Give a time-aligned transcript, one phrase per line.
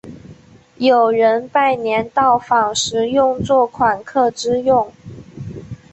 [0.79, 4.91] 有人拜年到访时用作款客之用。